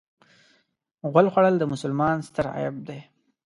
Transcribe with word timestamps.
غول 1.11 1.27
خوړل 1.33 1.55
د 1.59 1.63
مسلمان 1.73 2.17
ستر 2.27 2.45
عیب 2.55 2.75
دی. 2.87 2.99